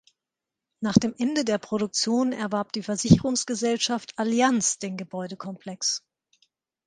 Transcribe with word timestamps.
Nach 0.79 0.95
dem 0.97 1.13
Ende 1.19 1.45
der 1.45 1.59
Produktion 1.59 2.31
erwarb 2.33 2.71
die 2.73 2.81
Versicherungsgesellschaft 2.81 4.17
Allianz 4.17 4.79
den 4.79 4.97
Gebäudekomplex. 4.97 6.01